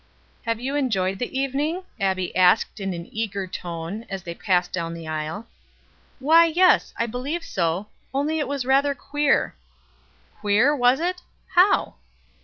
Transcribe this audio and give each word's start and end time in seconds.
"Have 0.47 0.59
you 0.59 0.75
enjoyed 0.75 1.19
the 1.19 1.37
evening?" 1.39 1.83
Abbie 1.99 2.35
asked 2.35 2.79
in 2.79 2.91
an 2.95 3.07
eager 3.11 3.45
tone, 3.45 4.03
as 4.09 4.23
they 4.23 4.33
passed 4.33 4.71
down 4.73 4.95
the 4.95 5.07
aisle. 5.07 5.45
"Why, 6.17 6.45
yes, 6.47 6.91
I 6.97 7.05
believe 7.05 7.43
so; 7.43 7.85
only 8.11 8.39
it 8.39 8.47
was 8.47 8.65
rather 8.65 8.95
queer." 8.95 9.53
"Queer, 10.41 10.75
was 10.75 10.99
it? 10.99 11.21
How?" 11.49 11.93